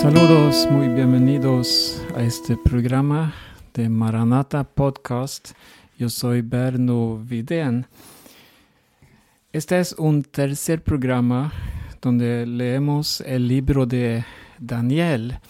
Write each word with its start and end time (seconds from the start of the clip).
Saludos, 0.00 0.68
muy 0.70 0.86
bienvenidos 0.88 2.00
a 2.14 2.22
este 2.22 2.56
programa 2.56 3.34
de 3.74 3.88
Maranata 3.88 4.62
Podcast. 4.62 5.54
Yo 5.98 6.08
soy 6.08 6.40
Berno 6.40 7.18
Vidén. 7.18 7.84
Este 9.52 9.80
es 9.80 9.94
un 9.98 10.22
tercer 10.22 10.84
programa 10.84 11.52
donde 12.00 12.46
leemos 12.46 13.22
el 13.22 13.48
libro 13.48 13.86
de 13.86 14.24
Daniel. 14.60 15.40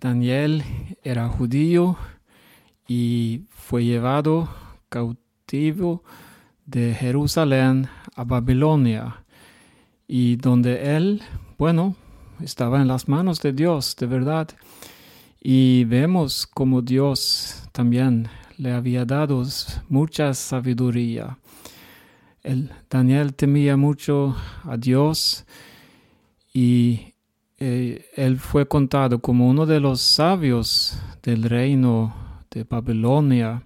Daniel 0.00 0.62
era 1.02 1.28
judío 1.28 1.96
y 2.86 3.42
fue 3.50 3.84
llevado 3.84 4.48
cautivo 4.88 6.04
de 6.64 6.94
Jerusalén 6.94 7.88
a 8.14 8.22
Babilonia 8.22 9.24
y 10.06 10.36
donde 10.36 10.96
él, 10.96 11.22
bueno, 11.58 11.96
estaba 12.40 12.80
en 12.80 12.88
las 12.88 13.08
manos 13.08 13.40
de 13.40 13.52
Dios, 13.52 13.96
de 13.96 14.06
verdad. 14.06 14.48
Y 15.40 15.84
vemos 15.84 16.46
como 16.46 16.82
Dios 16.82 17.62
también 17.72 18.28
le 18.56 18.72
había 18.72 19.04
dado 19.04 19.44
mucha 19.88 20.34
sabiduría. 20.34 21.38
El, 22.42 22.70
Daniel 22.90 23.34
temía 23.34 23.76
mucho 23.76 24.36
a 24.64 24.76
Dios 24.76 25.44
y 26.52 27.14
eh, 27.58 28.06
él 28.16 28.38
fue 28.38 28.66
contado 28.66 29.20
como 29.20 29.48
uno 29.48 29.66
de 29.66 29.80
los 29.80 30.00
sabios 30.00 30.98
del 31.22 31.44
reino 31.44 32.14
de 32.50 32.64
Babilonia 32.64 33.64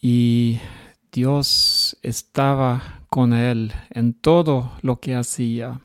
y 0.00 0.58
Dios 1.12 1.96
estaba 2.02 3.02
con 3.08 3.32
él 3.32 3.72
en 3.90 4.14
todo 4.14 4.72
lo 4.82 4.98
que 4.98 5.14
hacía. 5.14 5.80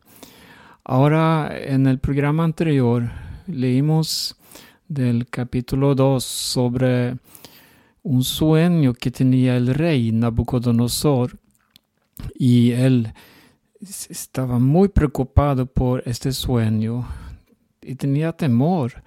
Ahora, 0.90 1.52
en 1.54 1.86
el 1.86 2.00
programa 2.00 2.46
anterior, 2.46 3.12
leímos 3.46 4.38
del 4.88 5.28
capítulo 5.30 5.94
2 5.94 6.24
sobre 6.24 7.18
un 8.04 8.24
sueño 8.24 8.94
que 8.94 9.12
tenía 9.12 9.58
el 9.58 9.76
rey 9.76 10.14
Nabucodonosor 10.14 11.38
y 12.40 12.72
él 12.72 13.14
estaba 13.82 14.60
muy 14.60 14.88
preocupado 14.88 15.66
por 15.66 16.04
este 16.08 16.32
sueño 16.32 17.06
y 17.82 17.96
tenía 17.96 18.32
temor. 18.32 19.04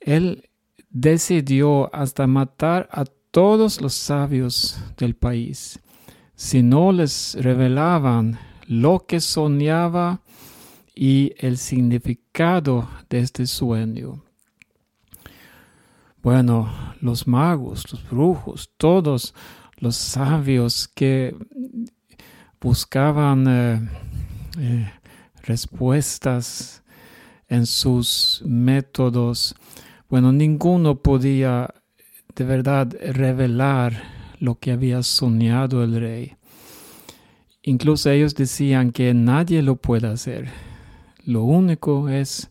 Él 0.00 0.48
decidió 0.88 1.94
hasta 1.94 2.26
matar 2.26 2.88
a 2.90 3.04
todos 3.30 3.82
los 3.82 3.92
sabios 3.92 4.80
del 4.96 5.14
país 5.14 5.78
si 6.34 6.62
no 6.62 6.92
les 6.92 7.36
revelaban 7.38 8.38
lo 8.66 9.04
que 9.06 9.20
soñaba 9.20 10.23
y 10.94 11.32
el 11.38 11.58
significado 11.58 12.88
de 13.10 13.18
este 13.20 13.46
sueño. 13.46 14.22
Bueno, 16.22 16.72
los 17.00 17.26
magos, 17.26 17.90
los 17.92 18.08
brujos, 18.08 18.70
todos 18.76 19.34
los 19.76 19.96
sabios 19.96 20.88
que 20.88 21.36
buscaban 22.60 23.46
eh, 23.46 23.88
eh, 24.58 24.92
respuestas 25.42 26.82
en 27.48 27.66
sus 27.66 28.42
métodos, 28.46 29.54
bueno, 30.08 30.32
ninguno 30.32 31.02
podía 31.02 31.74
de 32.34 32.44
verdad 32.44 32.94
revelar 33.12 34.02
lo 34.38 34.58
que 34.58 34.72
había 34.72 35.02
soñado 35.02 35.82
el 35.84 36.00
rey. 36.00 36.36
Incluso 37.62 38.10
ellos 38.10 38.34
decían 38.34 38.92
que 38.92 39.12
nadie 39.12 39.62
lo 39.62 39.76
puede 39.76 40.08
hacer 40.08 40.73
lo 41.26 41.42
único 41.44 42.08
es, 42.08 42.50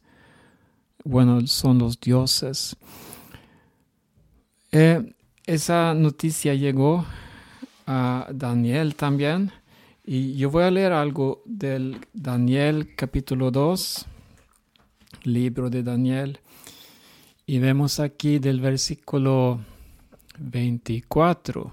bueno, 1.04 1.46
son 1.48 1.80
los 1.80 2.00
dioses. 2.00 2.76
Eh, 4.72 5.14
esa 5.46 5.94
noticia 5.94 6.54
llegó 6.56 7.06
a 7.86 8.28
Daniel 8.34 8.96
también. 8.96 9.52
Y 10.06 10.36
yo 10.36 10.50
voy 10.50 10.64
a 10.64 10.72
leer 10.72 10.92
algo 10.92 11.42
del 11.46 11.98
Daniel 12.14 12.96
capítulo 12.96 13.52
2, 13.52 14.06
libro 15.24 15.70
de 15.70 15.84
Daniel. 15.84 16.40
Y 17.46 17.60
vemos 17.60 18.00
aquí 18.00 18.40
del 18.40 18.60
versículo 18.60 19.60
24. 20.40 21.72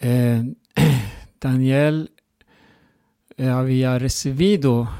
Eh, 0.00 0.54
Daniel 1.40 2.12
había 3.38 3.98
recibido 3.98 4.90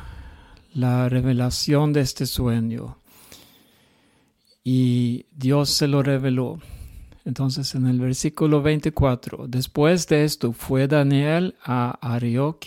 la 0.74 1.08
revelación 1.08 1.92
de 1.92 2.02
este 2.02 2.26
sueño 2.26 2.98
y 4.62 5.26
Dios 5.32 5.70
se 5.70 5.88
lo 5.88 6.02
reveló. 6.02 6.58
Entonces 7.24 7.74
en 7.74 7.86
el 7.86 7.98
versículo 8.00 8.62
24, 8.62 9.48
después 9.48 10.06
de 10.08 10.24
esto 10.24 10.52
fue 10.52 10.86
Daniel 10.86 11.56
a 11.64 11.98
Arioc, 12.00 12.66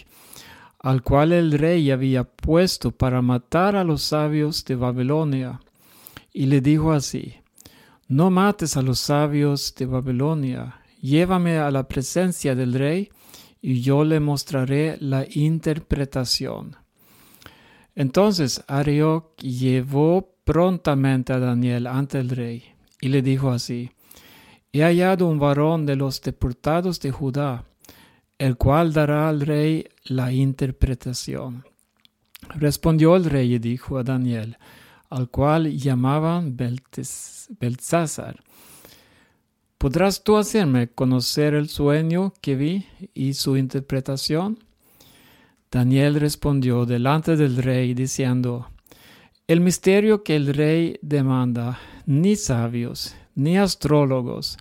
al 0.80 1.04
cual 1.04 1.32
el 1.32 1.52
rey 1.52 1.92
había 1.92 2.24
puesto 2.24 2.92
para 2.92 3.22
matar 3.22 3.76
a 3.76 3.84
los 3.84 4.02
sabios 4.02 4.66
de 4.66 4.76
Babilonia, 4.76 5.62
y 6.34 6.48
le 6.48 6.59
dijo 6.59 6.92
así, 6.92 7.36
no 8.08 8.30
mates 8.30 8.78
a 8.78 8.82
los 8.82 9.00
sabios 9.00 9.74
de 9.76 9.86
Babilonia, 9.86 10.82
llévame 11.02 11.59
a 11.59 11.70
la 11.72 11.88
presencia 11.88 12.56
del 12.56 12.74
rey, 12.74 13.09
y 13.61 13.81
yo 13.81 14.03
le 14.03 14.19
mostraré 14.19 14.97
la 14.99 15.25
interpretación. 15.29 16.75
Entonces 17.95 18.63
Arioc 18.67 19.38
llevó 19.41 20.35
prontamente 20.44 21.33
a 21.33 21.39
Daniel 21.39 21.88
ante 21.88 22.19
el 22.19 22.29
rey 22.29 22.63
y 22.99 23.09
le 23.09 23.22
dijo 23.22 23.51
así, 23.51 23.91
He 24.73 24.83
hallado 24.83 25.27
un 25.27 25.38
varón 25.38 25.85
de 25.85 25.97
los 25.97 26.22
deportados 26.22 26.99
de 27.01 27.11
Judá, 27.11 27.66
el 28.38 28.55
cual 28.55 28.94
dará 28.94 29.27
al 29.27 29.41
rey 29.41 29.85
la 30.05 30.31
interpretación. 30.31 31.66
Respondió 32.55 33.16
el 33.17 33.25
rey 33.25 33.55
y 33.55 33.59
dijo 33.59 33.97
a 33.97 34.03
Daniel, 34.03 34.57
al 35.09 35.29
cual 35.29 35.78
llamaban 35.78 36.55
Beltzázar, 36.55 38.41
¿Podrás 39.81 40.24
tú 40.24 40.38
hacerme 40.38 40.90
conocer 40.90 41.56
el 41.56 41.68
sueño 41.68 42.34
que 42.40 42.56
vi 42.56 42.86
y 43.16 43.34
su 43.34 43.58
interpretación? 43.58 44.59
Daniel 45.72 46.19
respondió 46.19 46.86
delante 46.86 47.36
del 47.36 47.58
rey 47.58 47.96
diciendo, 47.96 48.68
El 49.47 49.59
misterio 49.59 50.22
que 50.22 50.36
el 50.36 50.53
rey 50.53 51.00
demanda, 51.02 51.80
ni 52.06 52.36
sabios, 52.36 53.16
ni 53.34 53.58
astrólogos, 53.58 54.59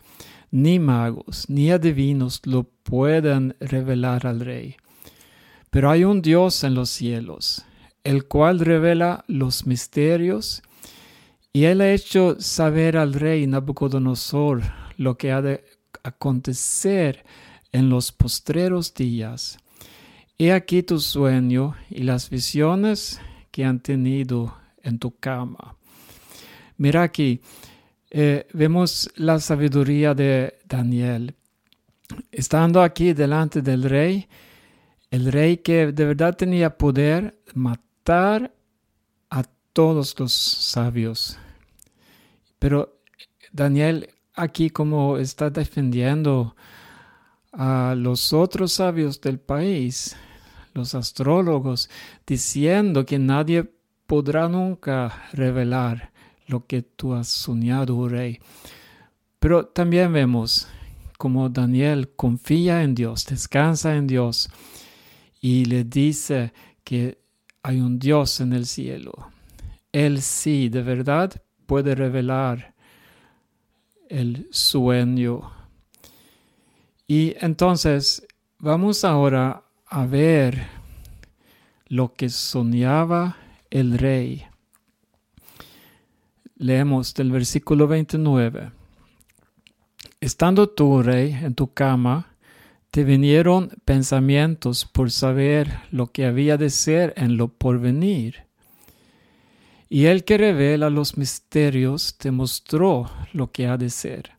ni 0.51 0.79
magos, 0.79 1.45
ni 1.51 1.71
adivinos 1.71 2.41
lo 2.47 2.63
pueden 2.63 3.55
revelar 3.61 4.27
al 4.27 4.41
rey. 4.41 4.77
Pero 5.69 5.91
hay 5.91 6.05
un 6.05 6.23
Dios 6.23 6.65
en 6.65 6.75
los 6.75 6.89
cielos, 6.89 7.67
el 8.05 8.27
cual 8.27 8.59
revela 8.59 9.27
los 9.29 9.67
misterios, 9.67 10.63
y 11.53 11.65
él 11.65 11.83
ha 11.83 11.93
hecho 11.93 12.41
saber 12.41 12.97
al 12.97 13.13
rey 13.13 13.47
Nabucodonosor 13.47 14.80
lo 15.01 15.17
que 15.17 15.33
ha 15.33 15.41
de 15.41 15.65
acontecer 16.03 17.25
en 17.73 17.89
los 17.89 18.13
postreros 18.13 18.93
días. 18.93 19.57
He 20.37 20.53
aquí 20.53 20.83
tu 20.83 21.01
sueño 21.01 21.75
y 21.89 22.03
las 22.03 22.29
visiones 22.29 23.19
que 23.51 23.65
han 23.65 23.81
tenido 23.81 24.55
en 24.83 24.99
tu 24.99 25.17
cama. 25.17 25.77
Mira 26.77 27.03
aquí, 27.03 27.41
eh, 28.11 28.47
vemos 28.53 29.11
la 29.17 29.41
sabiduría 29.41 30.13
de 30.13 30.59
Daniel. 30.67 31.35
Estando 32.31 32.83
aquí 32.83 33.15
delante 33.15 33.63
del 33.63 33.85
rey, 33.85 34.29
el 35.11 35.33
rey 35.33 35.57
que 35.57 35.93
de 35.93 36.05
verdad 36.05 36.37
tenía 36.37 36.77
poder 36.77 37.41
matar 37.55 38.53
a 39.31 39.45
todos 39.73 40.19
los 40.21 40.35
sabios. 40.35 41.39
Pero 42.59 43.01
Daniel 43.51 44.11
aquí 44.35 44.71
como 44.71 45.19
está 45.19 45.51
defendiendo 45.51 46.55
a 47.53 47.95
los 47.97 48.33
otros 48.33 48.73
sabios 48.73 49.21
del 49.21 49.39
país, 49.39 50.17
los 50.75 50.95
astrólogos, 50.95 51.91
diciendo 52.27 53.05
que 53.05 53.19
nadie 53.19 53.71
podrá 54.07 54.49
nunca 54.49 55.25
revelar 55.33 56.13
lo 56.47 56.67
que 56.67 56.83
tú 56.83 57.15
has 57.15 57.29
soñado, 57.29 57.97
oh 57.97 58.09
rey. 58.09 58.41
Pero 59.39 59.67
también 59.67 60.13
vemos 60.13 60.69
como 61.17 61.49
Daniel 61.49 62.11
confía 62.17 62.83
en 62.83 62.95
Dios, 62.95 63.27
descansa 63.27 63.95
en 63.97 64.07
Dios 64.07 64.51
y 65.41 65.65
le 65.67 65.85
dice 65.85 66.53
que 66.83 67.19
hay 67.63 67.81
un 67.81 67.99
Dios 67.99 68.41
en 68.41 68.53
el 68.53 68.67
cielo. 68.67 69.13
Él 69.93 70.23
sí, 70.23 70.69
de 70.69 70.83
verdad, 70.83 71.43
puede 71.67 71.95
revelar 71.95 72.75
el 74.11 74.49
sueño. 74.51 75.53
Y 77.07 77.35
entonces 77.41 78.27
vamos 78.59 79.05
ahora 79.05 79.65
a 79.87 80.07
ver 80.07 80.67
lo 81.87 82.13
que 82.15 82.29
soñaba 82.29 83.37
el 83.71 83.99
rey. 83.99 84.45
Leemos 86.57 87.15
del 87.15 87.33
versículo 87.33 87.89
29. 87.89 88.73
Estando 90.21 90.69
tú, 90.69 91.03
rey, 91.03 91.33
en 91.33 91.55
tu 91.55 91.73
cama, 91.73 92.37
te 92.91 93.05
vinieron 93.05 93.71
pensamientos 93.85 94.85
por 94.85 95.11
saber 95.11 95.81
lo 95.91 96.09
que 96.09 96.27
había 96.27 96.57
de 96.57 96.71
ser 96.71 97.15
en 97.17 97.37
lo 97.37 97.49
porvenir. 97.49 98.50
Y 99.93 100.07
el 100.07 100.23
que 100.23 100.39
revela 100.39 100.89
los 100.89 101.17
misterios 101.17 102.17
te 102.17 102.31
mostró 102.31 103.11
lo 103.33 103.51
que 103.51 103.67
ha 103.67 103.77
de 103.77 103.91
ser. 103.91 104.31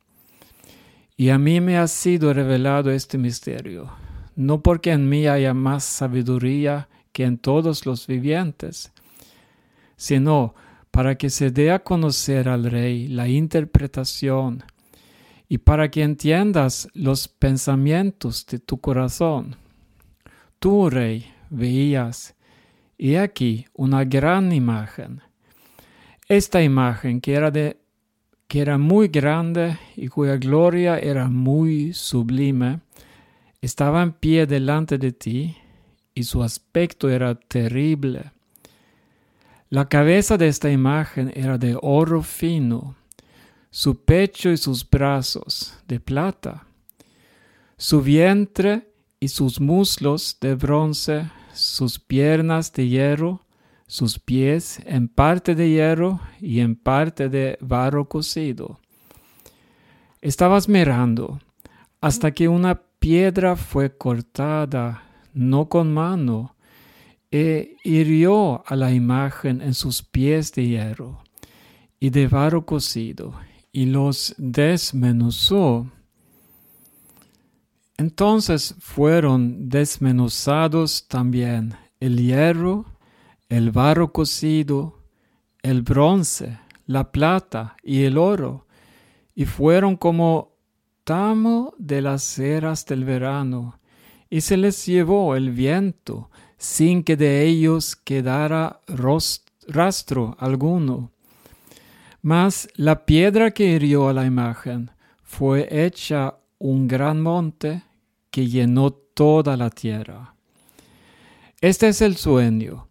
Y 1.17 1.27
a 1.27 1.37
mí 1.37 1.59
me 1.59 1.77
ha 1.77 1.87
sido 1.87 2.33
revelado 2.33 2.89
este 2.89 3.17
misterio, 3.17 3.91
no 4.37 4.63
porque 4.63 4.91
en 4.91 5.09
mí 5.09 5.27
haya 5.27 5.53
más 5.53 5.83
sabiduría 5.83 6.87
que 7.11 7.25
en 7.25 7.37
todos 7.37 7.85
los 7.85 8.07
vivientes, 8.07 8.93
sino 9.97 10.55
para 10.89 11.17
que 11.17 11.29
se 11.29 11.51
dé 11.51 11.71
a 11.71 11.83
conocer 11.83 12.47
al 12.47 12.63
Rey 12.63 13.09
la 13.09 13.27
interpretación 13.27 14.63
y 15.49 15.57
para 15.57 15.91
que 15.91 16.01
entiendas 16.01 16.87
los 16.93 17.27
pensamientos 17.27 18.45
de 18.45 18.59
tu 18.59 18.79
corazón. 18.79 19.57
Tú, 20.59 20.89
Rey, 20.89 21.29
veías, 21.49 22.35
y 22.97 23.15
aquí 23.15 23.65
una 23.73 24.05
gran 24.05 24.53
imagen. 24.53 25.21
Esta 26.31 26.63
imagen 26.63 27.19
que 27.19 27.33
era, 27.33 27.51
de, 27.51 27.75
que 28.47 28.61
era 28.61 28.77
muy 28.77 29.09
grande 29.09 29.77
y 29.97 30.07
cuya 30.07 30.37
gloria 30.37 30.97
era 30.97 31.27
muy 31.27 31.91
sublime, 31.91 32.79
estaba 33.59 34.01
en 34.01 34.13
pie 34.13 34.45
delante 34.45 34.97
de 34.97 35.11
ti 35.11 35.57
y 36.15 36.23
su 36.23 36.41
aspecto 36.41 37.09
era 37.09 37.35
terrible. 37.35 38.31
La 39.69 39.89
cabeza 39.89 40.37
de 40.37 40.47
esta 40.47 40.71
imagen 40.71 41.33
era 41.35 41.57
de 41.57 41.77
oro 41.81 42.21
fino, 42.21 42.95
su 43.69 43.97
pecho 44.05 44.51
y 44.51 44.55
sus 44.55 44.89
brazos 44.89 45.73
de 45.85 45.99
plata, 45.99 46.65
su 47.75 48.01
vientre 48.01 48.87
y 49.19 49.27
sus 49.27 49.59
muslos 49.59 50.37
de 50.39 50.55
bronce, 50.55 51.29
sus 51.53 51.99
piernas 51.99 52.71
de 52.71 52.87
hierro, 52.87 53.41
sus 53.91 54.19
pies 54.19 54.79
en 54.85 55.09
parte 55.09 55.53
de 55.53 55.69
hierro 55.69 56.21
y 56.39 56.61
en 56.61 56.77
parte 56.77 57.27
de 57.27 57.57
barro 57.59 58.07
cocido. 58.07 58.79
Estabas 60.21 60.69
mirando 60.69 61.41
hasta 61.99 62.31
que 62.31 62.47
una 62.47 62.83
piedra 62.99 63.57
fue 63.57 63.97
cortada, 63.97 65.03
no 65.33 65.67
con 65.67 65.93
mano, 65.93 66.55
e 67.31 67.75
hirió 67.83 68.63
a 68.65 68.77
la 68.77 68.93
imagen 68.93 69.61
en 69.61 69.73
sus 69.73 70.01
pies 70.03 70.53
de 70.53 70.67
hierro 70.67 71.21
y 71.99 72.11
de 72.11 72.29
barro 72.29 72.65
cocido, 72.65 73.33
y 73.73 73.87
los 73.87 74.33
desmenuzó. 74.37 75.91
Entonces 77.97 78.73
fueron 78.79 79.67
desmenuzados 79.67 81.09
también 81.09 81.75
el 81.99 82.25
hierro, 82.25 82.85
el 83.51 83.71
barro 83.71 84.13
cocido, 84.13 84.97
el 85.61 85.81
bronce, 85.81 86.57
la 86.85 87.11
plata 87.11 87.75
y 87.83 88.03
el 88.03 88.17
oro, 88.17 88.65
y 89.35 89.43
fueron 89.43 89.97
como 89.97 90.53
tamo 91.03 91.73
de 91.77 92.01
las 92.01 92.23
ceras 92.23 92.85
del 92.85 93.03
verano, 93.03 93.77
y 94.29 94.39
se 94.39 94.55
les 94.55 94.85
llevó 94.85 95.35
el 95.35 95.51
viento, 95.51 96.29
sin 96.57 97.03
que 97.03 97.17
de 97.17 97.43
ellos 97.43 97.97
quedara 97.97 98.79
rastro 99.67 100.37
alguno. 100.39 101.11
Mas 102.21 102.69
la 102.75 103.05
piedra 103.05 103.51
que 103.51 103.65
hirió 103.65 104.07
a 104.07 104.13
la 104.13 104.25
imagen 104.25 104.91
fue 105.23 105.67
hecha 105.69 106.35
un 106.57 106.87
gran 106.87 107.19
monte 107.19 107.83
que 108.29 108.47
llenó 108.47 108.91
toda 108.91 109.57
la 109.57 109.69
tierra. 109.69 110.35
Este 111.59 111.89
es 111.89 112.01
el 112.01 112.15
sueño. 112.15 112.87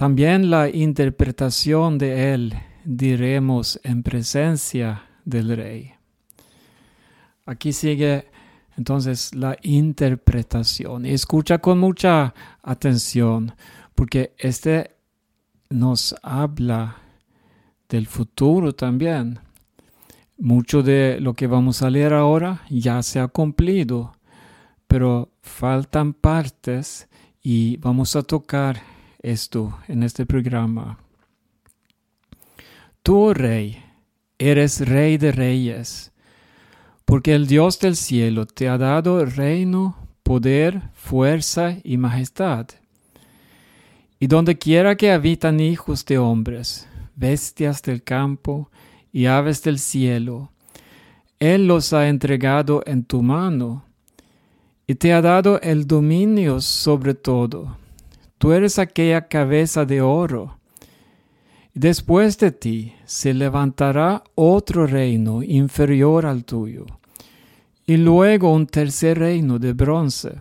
También 0.00 0.48
la 0.48 0.70
interpretación 0.70 1.98
de 1.98 2.32
él 2.32 2.54
diremos 2.86 3.78
en 3.84 4.02
presencia 4.02 5.02
del 5.26 5.54
rey. 5.54 5.92
Aquí 7.44 7.74
sigue 7.74 8.30
entonces, 8.78 9.34
la 9.34 9.58
interpretación. 9.60 11.04
escucha 11.04 11.58
con 11.58 11.78
mucha 11.78 12.32
atención, 12.62 13.54
porque 13.94 14.32
este 14.38 14.96
nos 15.68 16.14
habla 16.22 16.96
del 17.86 18.06
futuro 18.06 18.74
también. 18.74 19.38
Mucho 20.38 20.82
de 20.82 21.18
lo 21.20 21.34
que 21.34 21.46
vamos 21.46 21.82
a 21.82 21.90
leer 21.90 22.14
ahora 22.14 22.62
ya 22.70 23.02
se 23.02 23.20
ha 23.20 23.28
cumplido, 23.28 24.12
pero 24.86 25.28
faltan 25.42 26.14
partes 26.14 27.06
y 27.42 27.76
vamos 27.76 28.16
a 28.16 28.22
tocar 28.22 28.80
esto 29.22 29.78
en 29.88 30.02
este 30.02 30.26
programa. 30.26 30.98
Tú, 33.02 33.32
rey, 33.32 33.82
eres 34.38 34.86
rey 34.86 35.18
de 35.18 35.32
reyes 35.32 36.10
porque 37.10 37.34
el 37.34 37.48
Dios 37.48 37.80
del 37.80 37.96
cielo 37.96 38.46
te 38.46 38.68
ha 38.68 38.78
dado 38.78 39.24
reino, 39.24 39.96
poder, 40.22 40.80
fuerza 40.94 41.76
y 41.82 41.96
majestad. 41.96 42.68
Y 44.20 44.28
donde 44.28 44.58
quiera 44.58 44.96
que 44.96 45.10
habitan 45.10 45.58
hijos 45.58 46.04
de 46.04 46.18
hombres, 46.18 46.88
bestias 47.16 47.82
del 47.82 48.04
campo 48.04 48.70
y 49.12 49.26
aves 49.26 49.60
del 49.64 49.80
cielo, 49.80 50.52
Él 51.40 51.66
los 51.66 51.92
ha 51.92 52.08
entregado 52.08 52.84
en 52.86 53.02
tu 53.02 53.22
mano 53.22 53.84
y 54.86 54.94
te 54.94 55.12
ha 55.12 55.20
dado 55.20 55.60
el 55.62 55.88
dominio 55.88 56.60
sobre 56.60 57.14
todo. 57.14 57.76
Tú 58.40 58.52
eres 58.52 58.78
aquella 58.78 59.28
cabeza 59.28 59.84
de 59.84 60.00
oro. 60.00 60.56
Después 61.74 62.38
de 62.38 62.52
ti 62.52 62.94
se 63.04 63.34
levantará 63.34 64.24
otro 64.34 64.86
reino 64.86 65.42
inferior 65.42 66.24
al 66.24 66.46
tuyo 66.46 66.86
y 67.86 67.98
luego 67.98 68.50
un 68.54 68.66
tercer 68.66 69.18
reino 69.18 69.58
de 69.58 69.74
bronce, 69.74 70.40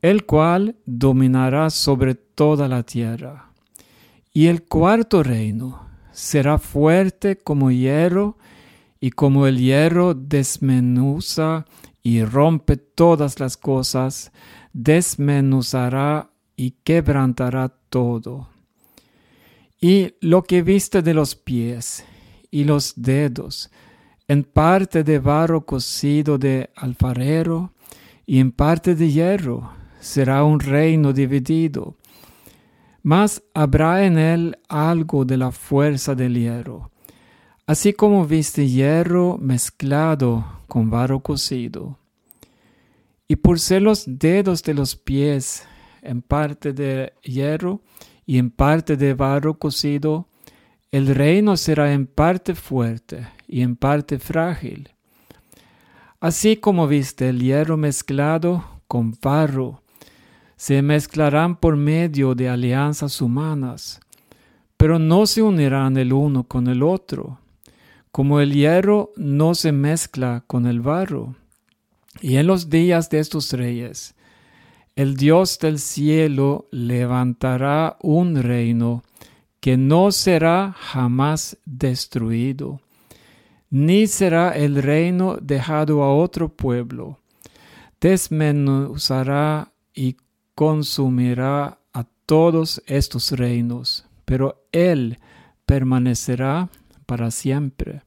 el 0.00 0.24
cual 0.24 0.76
dominará 0.86 1.68
sobre 1.68 2.14
toda 2.14 2.66
la 2.66 2.82
tierra. 2.82 3.50
Y 4.32 4.46
el 4.46 4.62
cuarto 4.62 5.22
reino 5.22 5.86
será 6.12 6.56
fuerte 6.56 7.36
como 7.36 7.70
hierro, 7.70 8.38
y 9.00 9.10
como 9.10 9.46
el 9.46 9.58
hierro 9.58 10.14
desmenuza 10.14 11.66
y 12.02 12.24
rompe 12.24 12.78
todas 12.78 13.38
las 13.38 13.58
cosas, 13.58 14.32
desmenuzará 14.72 16.30
y 16.56 16.72
quebrantará 16.82 17.68
todo. 17.88 18.48
Y 19.80 20.14
lo 20.20 20.42
que 20.42 20.62
viste 20.62 21.02
de 21.02 21.14
los 21.14 21.36
pies 21.36 22.04
y 22.50 22.64
los 22.64 22.94
dedos, 22.96 23.70
en 24.26 24.42
parte 24.42 25.04
de 25.04 25.18
barro 25.18 25.66
cocido 25.66 26.38
de 26.38 26.70
alfarero 26.74 27.72
y 28.24 28.40
en 28.40 28.52
parte 28.52 28.94
de 28.94 29.12
hierro, 29.12 29.70
será 30.00 30.44
un 30.44 30.58
reino 30.60 31.12
dividido. 31.12 31.96
Mas 33.02 33.42
habrá 33.54 34.04
en 34.04 34.18
él 34.18 34.58
algo 34.68 35.24
de 35.24 35.36
la 35.36 35.52
fuerza 35.52 36.14
del 36.14 36.34
hierro, 36.34 36.90
así 37.66 37.92
como 37.92 38.26
viste 38.26 38.66
hierro 38.66 39.38
mezclado 39.38 40.44
con 40.66 40.90
barro 40.90 41.20
cocido. 41.20 41.98
Y 43.28 43.36
por 43.36 43.60
ser 43.60 43.82
los 43.82 44.04
dedos 44.06 44.62
de 44.62 44.74
los 44.74 44.96
pies 44.96 45.64
en 46.06 46.22
parte 46.22 46.72
de 46.72 47.12
hierro 47.22 47.80
y 48.24 48.38
en 48.38 48.50
parte 48.50 48.96
de 48.96 49.14
barro 49.14 49.58
cocido, 49.58 50.28
el 50.90 51.14
reino 51.14 51.56
será 51.56 51.92
en 51.92 52.06
parte 52.06 52.54
fuerte 52.54 53.26
y 53.46 53.60
en 53.62 53.76
parte 53.76 54.18
frágil. 54.18 54.90
Así 56.20 56.56
como 56.56 56.88
viste 56.88 57.28
el 57.28 57.40
hierro 57.40 57.76
mezclado 57.76 58.64
con 58.88 59.16
barro, 59.20 59.82
se 60.56 60.80
mezclarán 60.80 61.56
por 61.56 61.76
medio 61.76 62.34
de 62.34 62.48
alianzas 62.48 63.20
humanas, 63.20 64.00
pero 64.76 64.98
no 64.98 65.26
se 65.26 65.42
unirán 65.42 65.96
el 65.98 66.12
uno 66.12 66.44
con 66.44 66.66
el 66.66 66.82
otro, 66.82 67.38
como 68.10 68.40
el 68.40 68.54
hierro 68.54 69.12
no 69.16 69.54
se 69.54 69.72
mezcla 69.72 70.42
con 70.46 70.66
el 70.66 70.80
barro. 70.80 71.34
Y 72.22 72.36
en 72.36 72.46
los 72.46 72.70
días 72.70 73.10
de 73.10 73.18
estos 73.18 73.52
reyes, 73.52 74.15
el 74.96 75.14
Dios 75.14 75.58
del 75.58 75.78
cielo 75.78 76.68
levantará 76.70 77.98
un 78.00 78.42
reino 78.42 79.04
que 79.60 79.76
no 79.76 80.10
será 80.10 80.74
jamás 80.76 81.58
destruido, 81.66 82.80
ni 83.68 84.06
será 84.06 84.56
el 84.56 84.82
reino 84.82 85.36
dejado 85.36 86.02
a 86.02 86.14
otro 86.14 86.48
pueblo. 86.48 87.18
Desmenuzará 88.00 89.70
y 89.94 90.16
consumirá 90.54 91.78
a 91.92 92.06
todos 92.24 92.82
estos 92.86 93.32
reinos. 93.32 94.06
pero 94.24 94.66
Él 94.72 95.20
permanecerá 95.66 96.68
para 97.06 97.30
siempre. 97.30 98.02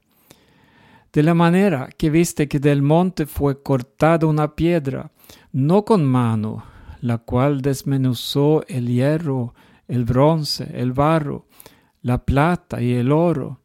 De 1.14 1.24
la 1.24 1.34
manera 1.34 1.88
que 1.98 2.10
viste 2.10 2.48
que 2.50 2.60
del 2.60 2.82
monte 2.82 3.26
fue 3.26 3.64
cortada 3.64 4.28
una 4.28 4.54
piedra, 4.54 5.12
no 5.54 5.86
con 5.86 6.06
mano, 6.06 6.64
la 7.02 7.18
cual 7.20 7.62
desmenuzó 7.62 8.64
el 8.68 8.88
hierro, 8.88 9.54
el 9.88 10.06
bronce, 10.06 10.70
el 10.74 10.94
barro, 10.94 11.48
la 12.02 12.26
plata 12.26 12.82
y 12.82 12.94
el 12.94 13.12
oro. 13.12 13.62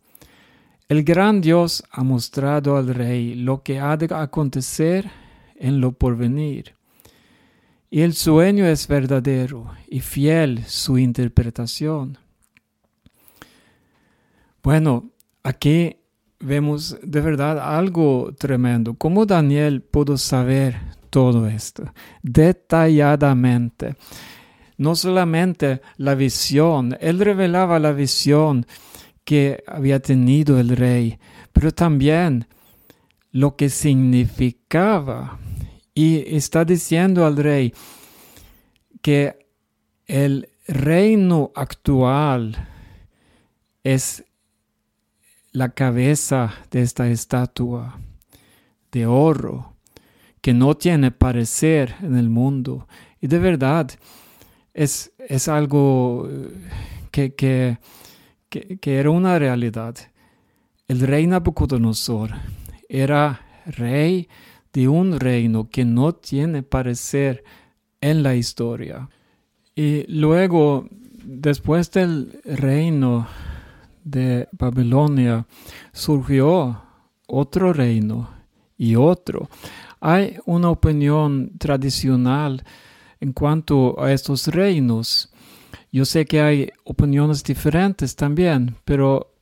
El 0.88 1.02
gran 1.02 1.40
Dios 1.40 1.82
ha 1.90 2.02
mostrado 2.02 2.76
al 2.76 2.94
rey 2.94 3.34
lo 3.34 3.62
que 3.62 3.80
ha 3.80 3.96
de 3.96 4.14
acontecer 4.14 5.10
en 5.56 5.80
lo 5.80 5.92
porvenir. 5.92 6.74
Y 7.90 8.02
el 8.02 8.14
sueño 8.14 8.66
es 8.66 8.88
verdadero 8.88 9.70
y 9.88 10.00
fiel 10.00 10.64
su 10.66 10.98
interpretación. 10.98 12.18
Bueno, 14.62 15.10
aquí 15.42 15.96
vemos 16.40 16.98
de 17.02 17.20
verdad 17.20 17.58
algo 17.58 18.34
tremendo. 18.36 18.94
¿Cómo 18.94 19.26
Daniel 19.26 19.82
pudo 19.82 20.16
saber 20.16 20.76
todo 21.14 21.46
esto 21.46 21.84
detalladamente? 22.24 23.94
No 24.76 24.96
solamente 24.96 25.80
la 25.96 26.16
visión, 26.16 26.98
él 27.00 27.20
revelaba 27.20 27.78
la 27.78 27.92
visión 27.92 28.66
que 29.22 29.62
había 29.68 30.00
tenido 30.00 30.58
el 30.58 30.70
rey, 30.70 31.20
pero 31.52 31.70
también 31.70 32.48
lo 33.30 33.54
que 33.54 33.68
significaba. 33.68 35.38
Y 35.94 36.34
está 36.36 36.64
diciendo 36.64 37.24
al 37.24 37.36
rey 37.36 37.72
que 39.00 39.46
el 40.08 40.48
reino 40.66 41.52
actual 41.54 42.56
es 43.84 44.24
la 45.52 45.68
cabeza 45.68 46.52
de 46.72 46.82
esta 46.82 47.08
estatua 47.08 48.00
de 48.90 49.06
oro 49.06 49.73
que 50.44 50.52
no 50.52 50.76
tiene 50.76 51.10
parecer 51.10 51.94
en 52.02 52.16
el 52.18 52.28
mundo. 52.28 52.86
Y 53.18 53.28
de 53.28 53.38
verdad 53.38 53.90
es, 54.74 55.10
es 55.26 55.48
algo 55.48 56.28
que, 57.10 57.34
que, 57.34 57.78
que, 58.50 58.98
era 58.98 59.08
una 59.08 59.38
realidad. 59.38 59.94
El 60.86 61.00
rey 61.00 61.26
Nabucodonosor 61.26 62.32
era 62.90 63.40
rey 63.64 64.28
de 64.74 64.86
un 64.86 65.18
reino 65.18 65.70
que 65.70 65.86
no 65.86 66.14
tiene 66.14 66.62
parecer 66.62 67.42
en 68.02 68.22
la 68.22 68.34
historia. 68.34 69.08
Y 69.74 70.04
luego, 70.08 70.86
después 71.24 71.90
del 71.90 72.38
reino 72.44 73.26
de 74.04 74.46
Babilonia 74.52 75.46
surgió 75.94 76.82
otro 77.28 77.72
reino 77.72 78.28
y 78.76 78.96
otro. 78.96 79.48
Hay 80.06 80.36
una 80.44 80.68
opinión 80.68 81.56
tradicional 81.56 82.62
en 83.20 83.32
cuanto 83.32 83.98
a 83.98 84.12
estos 84.12 84.48
reinos. 84.48 85.32
Yo 85.90 86.04
sé 86.04 86.26
que 86.26 86.42
hay 86.42 86.70
opiniones 86.84 87.42
diferentes 87.42 88.14
también, 88.14 88.76
pero 88.84 89.32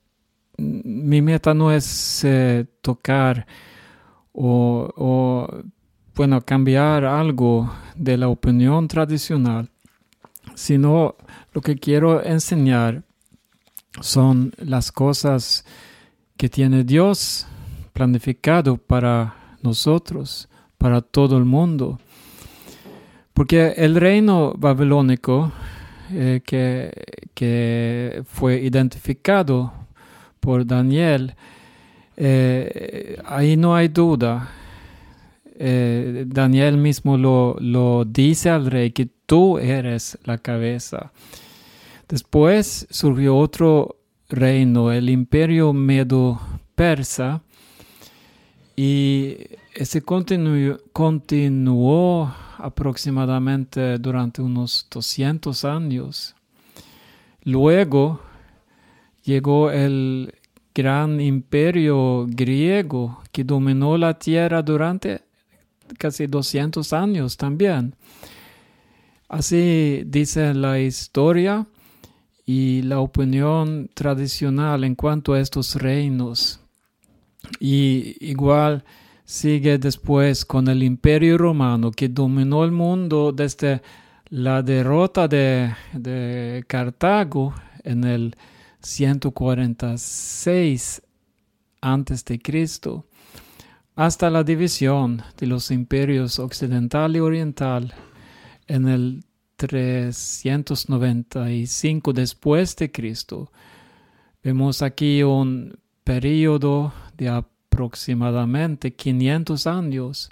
mi 0.58 1.20
meta 1.20 1.52
no 1.52 1.72
es 1.72 2.22
eh, 2.22 2.64
tocar 2.80 3.44
o, 4.30 4.88
o, 4.96 5.48
bueno, 6.14 6.40
cambiar 6.42 7.06
algo 7.06 7.68
de 7.96 8.16
la 8.16 8.28
opinión 8.28 8.86
tradicional, 8.86 9.68
sino 10.54 11.16
lo 11.52 11.60
que 11.60 11.74
quiero 11.74 12.24
enseñar 12.24 13.02
son 14.00 14.52
las 14.58 14.92
cosas 14.92 15.64
que 16.36 16.48
tiene 16.48 16.84
Dios 16.84 17.48
planificado 17.92 18.76
para 18.76 19.56
nosotros, 19.60 20.48
para 20.82 21.00
todo 21.00 21.38
el 21.38 21.44
mundo. 21.44 22.00
Porque 23.32 23.74
el 23.76 23.94
reino 23.94 24.52
babilónico 24.58 25.52
eh, 26.10 26.40
que, 26.44 28.22
fue 28.26 28.60
identificado 28.60 29.72
por 30.40 30.66
Daniel, 30.66 31.34
eh, 32.16 33.16
ahí 33.24 33.56
no 33.56 33.76
hay 33.76 33.88
duda. 33.88 34.50
Eh, 35.54 36.24
Daniel 36.26 36.76
mismo 36.76 37.16
lo, 37.16 37.56
lo 37.60 38.04
dice 38.04 38.50
al 38.50 38.66
rey 38.66 38.90
que 38.90 39.08
tú 39.26 39.58
eres 39.58 40.18
la 40.24 40.38
cabeza. 40.38 41.12
Después 42.08 42.88
surgió 42.90 43.36
otro 43.36 43.98
reino, 44.28 44.90
el 44.90 45.08
imperio 45.08 45.72
medo-persa, 45.72 47.42
y 48.76 49.38
continuó, 50.04 50.78
continuó 50.92 52.34
aproximadamente 52.58 53.98
durante 53.98 54.42
unos 54.42 54.86
200 54.90 55.64
años. 55.64 56.34
Luego 57.44 58.20
llegó 59.24 59.70
el 59.70 60.34
gran 60.74 61.20
imperio 61.20 62.26
griego 62.28 63.22
que 63.30 63.44
dominó 63.44 63.98
la 63.98 64.18
tierra 64.18 64.62
durante 64.62 65.22
casi 65.98 66.26
200 66.26 66.92
años 66.92 67.36
también. 67.36 67.94
Así 69.28 70.02
dice 70.06 70.54
la 70.54 70.78
historia 70.78 71.66
y 72.46 72.82
la 72.82 73.00
opinión 73.00 73.90
tradicional 73.94 74.84
en 74.84 74.94
cuanto 74.94 75.34
a 75.34 75.40
estos 75.40 75.74
reinos. 75.76 76.61
Y 77.60 78.16
igual 78.20 78.84
sigue 79.24 79.78
después 79.78 80.44
con 80.44 80.68
el 80.68 80.82
imperio 80.82 81.38
romano 81.38 81.90
que 81.90 82.08
dominó 82.08 82.64
el 82.64 82.72
mundo 82.72 83.32
desde 83.32 83.80
la 84.28 84.62
derrota 84.62 85.26
de, 85.28 85.72
de 85.92 86.64
Cartago 86.66 87.54
en 87.84 88.04
el 88.04 88.36
146 88.80 91.02
antes 91.80 92.24
de 92.24 92.40
Cristo 92.40 93.06
hasta 93.94 94.30
la 94.30 94.42
división 94.42 95.22
de 95.36 95.46
los 95.46 95.70
imperios 95.70 96.38
occidental 96.38 97.14
y 97.16 97.20
oriental 97.20 97.92
en 98.66 98.88
el 98.88 99.22
395 99.56 102.12
después 102.12 102.74
de 102.76 102.90
Cristo. 102.90 103.52
Vemos 104.42 104.82
aquí 104.82 105.22
un 105.22 105.78
periodo 106.04 106.92
de 107.16 107.28
aproximadamente 107.28 108.94
500 108.94 109.66
años. 109.66 110.30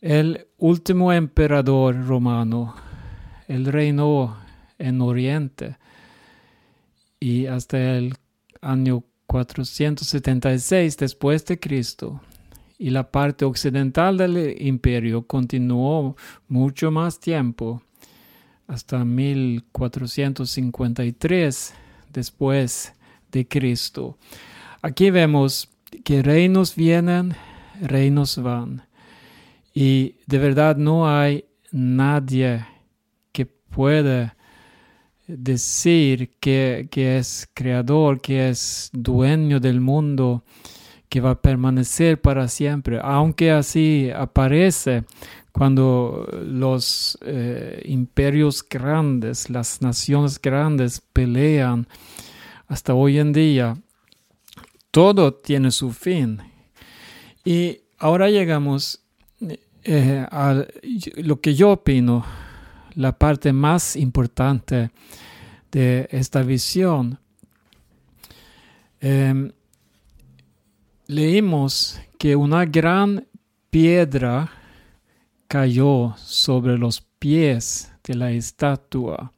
El 0.00 0.48
último 0.58 1.12
emperador 1.12 2.06
romano, 2.06 2.74
el 3.48 3.66
reinó 3.66 4.36
en 4.78 5.00
Oriente 5.00 5.76
y 7.20 7.46
hasta 7.46 7.96
el 7.96 8.14
año 8.60 9.04
476 9.26 10.96
después 10.96 11.46
de 11.46 11.60
Cristo 11.60 12.20
y 12.82 12.90
la 12.90 13.10
parte 13.12 13.44
occidental 13.44 14.18
del 14.18 14.60
imperio 14.60 15.24
continuó 15.26 16.16
mucho 16.48 16.90
más 16.90 17.20
tiempo, 17.20 17.80
hasta 18.66 19.04
1453 19.04 21.74
después 22.12 22.92
de 23.30 23.46
Cristo. 23.46 24.18
Aquí 24.82 25.10
vemos 25.10 25.70
que 26.04 26.22
reinos 26.22 26.74
vienen, 26.74 27.36
reinos 27.80 28.36
van. 28.42 28.82
Y 29.72 30.16
de 30.26 30.38
verdad 30.38 30.76
no 30.76 31.08
hay 31.08 31.44
nadie 31.70 32.66
que 33.30 33.46
pueda 33.46 34.36
decir 35.28 36.32
que, 36.40 36.88
que 36.90 37.18
es 37.18 37.48
creador, 37.54 38.20
que 38.20 38.48
es 38.48 38.90
dueño 38.92 39.60
del 39.60 39.80
mundo 39.80 40.42
que 41.08 41.20
va 41.20 41.30
a 41.30 41.40
permanecer 41.40 42.20
para 42.20 42.48
siempre, 42.48 42.98
aunque 43.02 43.52
así 43.52 44.10
aparece 44.12 45.04
cuando 45.52 46.26
los 46.44 47.18
eh, 47.20 47.82
imperios 47.84 48.66
grandes, 48.68 49.48
las 49.48 49.80
naciones 49.80 50.40
grandes 50.40 51.02
pelean 51.12 51.86
hasta 52.66 52.94
hoy 52.94 53.18
en 53.18 53.32
día, 53.32 53.76
todo 54.92 55.34
tiene 55.34 55.72
su 55.72 55.90
fin. 55.90 56.40
Y 57.44 57.80
ahora 57.98 58.30
llegamos 58.30 59.02
eh, 59.82 60.24
a 60.30 60.64
lo 61.16 61.40
que 61.40 61.54
yo 61.54 61.72
opino, 61.72 62.24
la 62.94 63.18
parte 63.18 63.52
más 63.52 63.96
importante 63.96 64.90
de 65.72 66.06
esta 66.12 66.42
visión. 66.42 67.18
Em, 69.00 69.50
leímos 71.06 71.98
que 72.18 72.36
una 72.36 72.66
gran 72.66 73.26
piedra 73.70 74.52
cayó 75.48 76.14
sobre 76.18 76.78
los 76.78 77.00
pies 77.18 77.90
de 78.04 78.14
la 78.14 78.30
estatua. 78.30 79.32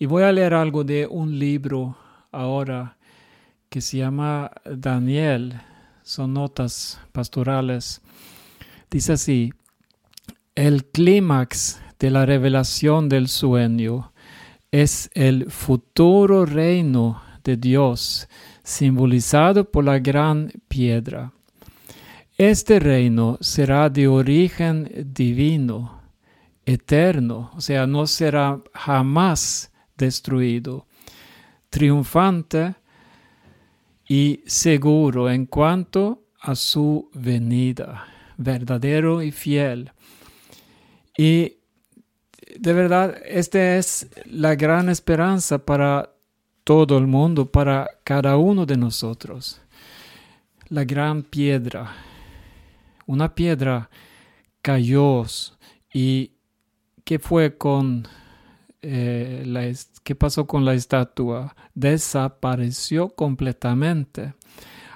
Y 0.00 0.06
voy 0.06 0.24
a 0.24 0.32
leer 0.32 0.52
algo 0.52 0.82
de 0.82 1.06
un 1.06 1.38
libro 1.38 1.96
ahora 2.32 2.96
que 3.74 3.80
se 3.80 3.96
llama 3.96 4.52
Daniel. 4.64 5.60
Son 6.04 6.32
notas 6.32 7.00
pastorales. 7.10 8.00
Dice 8.88 9.14
así, 9.14 9.52
el 10.54 10.84
clímax 10.84 11.80
de 11.98 12.10
la 12.12 12.24
revelación 12.24 13.08
del 13.08 13.26
sueño 13.26 14.12
es 14.70 15.10
el 15.14 15.50
futuro 15.50 16.46
reino 16.46 17.20
de 17.42 17.56
Dios, 17.56 18.28
simbolizado 18.62 19.68
por 19.68 19.82
la 19.82 19.98
gran 19.98 20.52
piedra. 20.68 21.32
Este 22.38 22.78
reino 22.78 23.38
será 23.40 23.90
de 23.90 24.06
origen 24.06 24.88
divino, 25.12 26.00
eterno, 26.64 27.50
o 27.56 27.60
sea, 27.60 27.88
no 27.88 28.06
será 28.06 28.60
jamás 28.72 29.72
destruido, 29.96 30.86
triunfante 31.70 32.76
y 34.06 34.42
seguro 34.46 35.30
en 35.30 35.46
cuanto 35.46 36.24
a 36.40 36.54
su 36.54 37.10
venida, 37.14 38.06
verdadero 38.36 39.22
y 39.22 39.32
fiel. 39.32 39.92
Y 41.16 41.58
de 42.58 42.72
verdad, 42.72 43.16
esta 43.24 43.76
es 43.76 44.08
la 44.26 44.54
gran 44.54 44.88
esperanza 44.88 45.58
para 45.58 46.10
todo 46.64 46.98
el 46.98 47.06
mundo, 47.06 47.46
para 47.46 47.88
cada 48.04 48.36
uno 48.36 48.66
de 48.66 48.76
nosotros. 48.76 49.60
La 50.68 50.84
gran 50.84 51.22
piedra. 51.22 51.92
Una 53.06 53.34
piedra 53.34 53.90
cayó 54.62 55.24
y 55.92 56.32
¿qué 57.04 57.18
fue 57.18 57.56
con 57.56 58.08
eh, 58.84 59.74
qué 60.02 60.14
pasó 60.14 60.46
con 60.46 60.64
la 60.64 60.74
estatua? 60.74 61.56
Desapareció 61.74 63.08
completamente. 63.10 64.34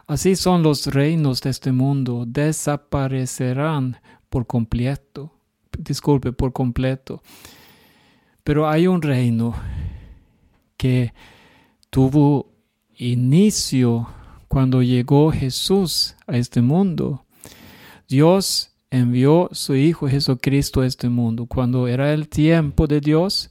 Así 0.06 0.36
son 0.36 0.62
los 0.62 0.86
reinos 0.86 1.40
de 1.42 1.50
este 1.50 1.72
mundo, 1.72 2.24
desaparecerán 2.26 4.00
por 4.28 4.46
completo 4.46 5.38
disculpe, 5.78 6.32
por 6.32 6.52
completo. 6.52 7.22
Pero 8.44 8.68
hay 8.68 8.86
un 8.86 9.00
reino 9.02 9.54
que 10.76 11.12
tuvo 11.90 12.52
inicio 12.96 14.08
cuando 14.48 14.82
llegó 14.82 15.30
Jesús 15.30 16.16
a 16.26 16.36
este 16.36 16.62
mundo. 16.62 17.24
Dios 18.08 18.70
envió 18.90 19.48
su 19.52 19.74
Hijo 19.74 20.08
Jesucristo 20.08 20.80
a 20.80 20.86
este 20.86 21.08
mundo. 21.08 21.46
Cuando 21.46 21.88
era 21.88 22.12
el 22.12 22.28
tiempo 22.28 22.86
de 22.86 23.00
Dios, 23.00 23.50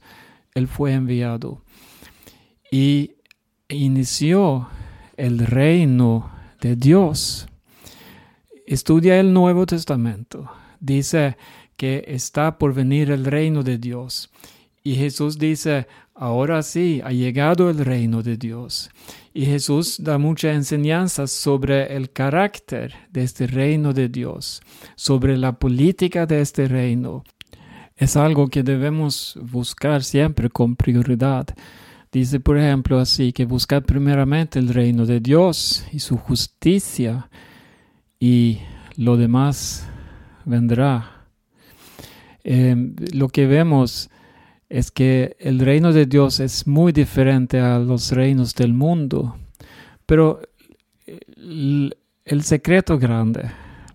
Él 0.58 0.68
fue 0.68 0.92
enviado. 0.92 1.62
Y 2.70 3.12
inició 3.68 4.68
el 5.16 5.38
reino 5.38 6.30
de 6.60 6.76
Dios. 6.76 7.48
Estudia 8.66 9.18
el 9.18 9.32
Nuevo 9.32 9.64
Testamento. 9.64 10.50
Dice 10.80 11.36
que 11.76 12.04
está 12.08 12.58
por 12.58 12.74
venir 12.74 13.10
el 13.10 13.24
reino 13.24 13.62
de 13.62 13.78
Dios. 13.78 14.30
Y 14.82 14.94
Jesús 14.96 15.38
dice, 15.38 15.86
ahora 16.14 16.62
sí, 16.62 17.00
ha 17.04 17.10
llegado 17.10 17.70
el 17.70 17.84
reino 17.84 18.22
de 18.22 18.36
Dios. 18.36 18.90
Y 19.32 19.46
Jesús 19.46 20.02
da 20.02 20.18
mucha 20.18 20.52
enseñanza 20.52 21.26
sobre 21.26 21.94
el 21.94 22.10
carácter 22.10 22.94
de 23.10 23.22
este 23.22 23.46
reino 23.46 23.92
de 23.92 24.08
Dios, 24.08 24.60
sobre 24.96 25.36
la 25.36 25.58
política 25.58 26.26
de 26.26 26.40
este 26.40 26.68
reino. 26.68 27.24
Es 27.98 28.16
algo 28.16 28.48
que 28.48 28.62
debemos 28.62 29.38
buscar 29.42 30.02
siempre 30.02 30.48
con 30.48 30.76
prioridad. 30.76 31.46
Dice, 32.10 32.40
por 32.40 32.56
ejemplo, 32.56 32.98
así, 32.98 33.32
que 33.32 33.44
buscar 33.44 33.82
primeramente 33.84 34.58
el 34.58 34.72
reino 34.72 35.04
de 35.04 35.20
Dios 35.20 35.84
y 35.92 35.98
su 35.98 36.16
justicia 36.16 37.28
y 38.18 38.60
lo 38.96 39.18
demás 39.18 39.86
vendrá 40.46 41.18
Em, 42.50 42.94
lo 43.12 43.28
que 43.28 43.46
vemos 43.46 44.08
es 44.70 44.90
que 44.90 45.36
el 45.38 45.58
reino 45.58 45.92
de 45.92 46.06
Dios 46.06 46.40
es 46.40 46.66
muy 46.66 46.92
diferente 46.92 47.60
a 47.60 47.78
los 47.78 48.10
reinos 48.10 48.54
del 48.54 48.72
mundo. 48.72 49.36
Pero 50.06 50.40
el, 51.36 51.94
el 52.24 52.42
secreto 52.42 52.98
grande, 52.98 53.50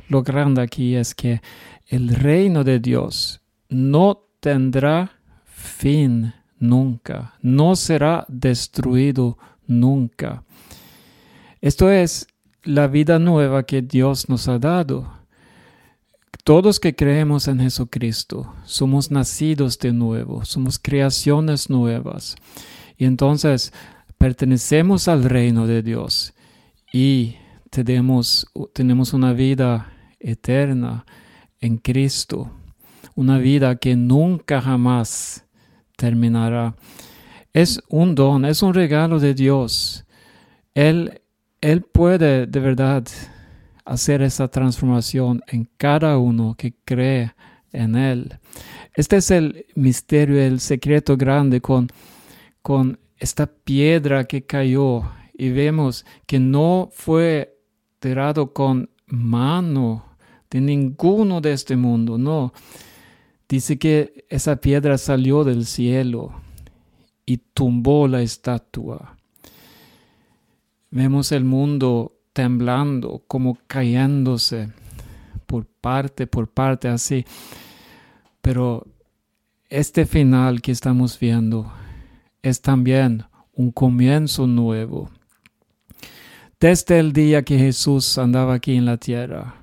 lo 0.08 0.22
grande 0.22 0.62
aquí 0.62 0.96
es 0.96 1.16
que 1.16 1.42
el 1.88 2.10
reino 2.10 2.64
de 2.64 2.80
Dios 2.80 3.42
no 3.74 4.26
tendrá 4.40 5.12
fin 5.46 6.34
nunca, 6.60 7.34
no 7.42 7.76
será 7.76 8.26
destruido 8.28 9.38
nunca. 9.68 10.44
Esto 11.62 11.92
es 11.92 12.28
la 12.64 12.88
vida 12.88 13.20
nueva 13.20 13.64
que 13.64 13.82
Dios 13.82 14.30
nos 14.30 14.48
ha 14.48 14.60
dado. 14.60 15.12
Todos 16.44 16.80
que 16.80 16.96
creemos 16.96 17.48
en 17.48 17.60
Jesucristo 17.60 18.54
somos 18.66 19.12
nacidos 19.12 19.80
de 19.80 19.94
nuevo, 19.94 20.44
somos 20.44 20.78
creaciones 20.80 21.70
nuevas. 21.70 22.36
Y 22.98 23.06
entonces 23.06 23.72
pertenecemos 24.18 25.08
al 25.08 25.24
reino 25.24 25.68
de 25.68 25.82
Dios 25.82 26.34
y 26.92 27.36
tenemos, 27.70 28.48
tenemos 28.74 29.14
una 29.14 29.34
vida 29.34 29.94
eterna 30.20 31.06
en 31.60 31.78
Cristo, 31.78 32.52
una 33.16 33.38
vida 33.38 33.76
que 33.76 33.96
nunca 33.96 34.62
jamás 34.62 35.46
terminará. 35.96 36.76
Es 37.54 37.82
un 37.90 38.16
don, 38.16 38.46
es 38.46 38.64
un 38.64 38.74
regalo 38.74 39.20
de 39.20 39.34
Dios. 39.34 40.06
Él, 40.74 41.22
él 41.62 41.82
puede 41.82 42.48
de 42.48 42.60
verdad 42.60 43.06
hacer 43.86 44.22
esa 44.22 44.48
transformación 44.48 45.42
en 45.48 45.70
cada 45.78 46.18
uno 46.18 46.56
que 46.58 46.74
cree 46.86 47.34
en 47.72 47.96
Él. 47.96 48.40
Este 48.96 49.18
es 49.18 49.32
el 49.32 49.66
misterio, 49.76 50.42
el 50.42 50.60
secreto 50.60 51.18
grande 51.18 51.62
con, 51.62 51.90
con 52.62 53.00
esta 53.18 53.48
piedra 53.48 54.26
que 54.26 54.46
cayó 54.46 55.04
y 55.34 55.50
vemos 55.50 56.06
que 56.26 56.40
no 56.40 56.90
fue 56.94 57.58
tirado 58.00 58.54
con 58.54 58.90
mano 59.08 60.06
de 60.50 60.62
ninguno 60.62 61.42
de 61.42 61.54
este 61.54 61.76
mundo, 61.76 62.18
no. 62.18 62.54
Dice 63.48 63.78
que 63.78 64.26
esa 64.30 64.56
piedra 64.58 64.98
salió 64.98 65.44
del 65.44 65.66
cielo 65.66 66.34
y 67.26 67.38
tumbó 67.38 68.08
la 68.08 68.22
estatua. 68.22 69.18
Vemos 70.92 71.32
el 71.32 71.44
mundo 71.44 72.20
temblando, 72.34 73.24
como 73.28 73.58
cayéndose 73.68 74.70
por 75.46 75.66
parte, 75.66 76.28
por 76.28 76.50
parte 76.50 76.88
así. 76.88 77.26
Pero 78.42 78.86
este 79.70 80.06
final 80.06 80.62
que 80.62 80.72
estamos 80.72 81.20
viendo 81.20 81.72
es 82.42 82.62
también 82.62 83.26
un 83.54 83.72
comienzo 83.72 84.48
nuevo. 84.48 85.10
Desde 86.60 87.00
el 87.00 87.14
día 87.14 87.44
que 87.44 87.58
Jesús 87.58 88.18
andaba 88.18 88.56
aquí 88.56 88.76
en 88.76 88.86
la 88.86 88.98
tierra, 88.98 89.56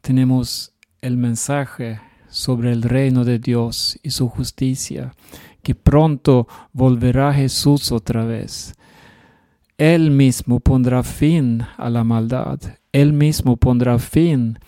tenemos 0.00 0.72
el 1.00 1.16
mensaje 1.16 2.00
sobre 2.34 2.72
el 2.72 2.82
reino 2.82 3.24
de 3.24 3.38
Dios 3.38 3.98
y 4.02 4.10
su 4.10 4.28
justicia, 4.28 5.14
que 5.62 5.74
pronto 5.74 6.46
volverá 6.72 7.32
Jesús 7.32 7.92
otra 7.92 8.24
vez 8.24 8.74
él 9.78 10.12
mismo 10.12 10.60
pondrá 10.60 11.02
fin 11.02 11.62
a 11.76 11.90
la 11.90 12.04
maldad. 12.04 12.60
Él 12.92 13.12
mismo 13.12 13.56
pondrá 13.56 13.98
fin 13.98 14.58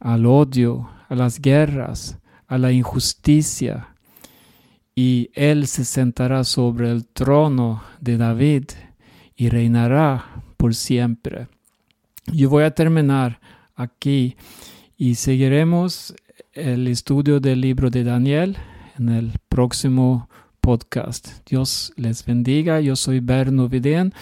al 0.00 0.26
odio, 0.26 0.90
a 1.08 1.14
las 1.14 1.40
guerras, 1.40 2.18
a 2.48 2.58
la 2.58 2.72
injusticia. 2.72 3.94
Y 4.96 5.30
Él 5.34 5.68
se 5.68 5.84
sentará 5.84 6.42
sobre 6.42 6.90
el 6.90 7.06
trono 7.06 7.84
de 8.00 8.16
David 8.16 8.64
y 9.36 9.50
reinará 9.50 10.42
por 10.56 10.74
siempre. 10.74 11.46
Yo 12.26 12.50
voy 12.50 12.64
a 12.64 12.74
terminar 12.74 13.40
aquí 13.76 14.36
y 14.96 15.14
seguiremos 15.14 16.12
el 16.58 16.88
estudio 16.88 17.38
del 17.40 17.60
libro 17.60 17.88
de 17.88 18.02
Daniel 18.04 18.56
en 18.98 19.08
el 19.10 19.32
próximo 19.48 20.28
podcast. 20.60 21.48
Dios 21.48 21.92
les 21.96 22.24
bendiga. 22.24 22.80
Yo 22.80 22.96
soy 22.96 23.20
Berno 23.20 23.68
Vidén 23.68 24.12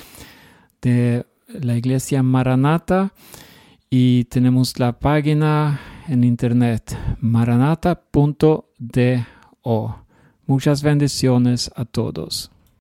de 0.82 1.24
la 1.48 1.76
iglesia 1.76 2.22
Maranata 2.22 3.14
y 3.88 4.24
tenemos 4.24 4.78
la 4.78 4.98
página 4.98 5.80
en 6.08 6.24
internet 6.24 6.96
maranata.do. 7.20 8.66
Muchas 10.46 10.82
bendiciones 10.82 11.70
a 11.74 11.84
todos. 11.86 12.50